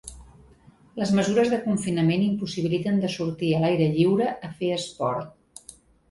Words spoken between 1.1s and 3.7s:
mesures de confinament impossibiliten de sortir a